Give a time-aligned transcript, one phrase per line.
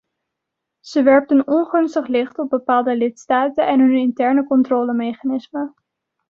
[0.79, 5.73] Ze werpt een ongunstig licht op bepaalde lidstaten en hun interne controlemechanismen.